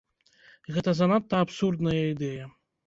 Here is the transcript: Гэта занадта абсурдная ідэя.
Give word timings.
Гэта 0.77 0.95
занадта 1.01 1.35
абсурдная 1.49 1.99
ідэя. 2.13 2.55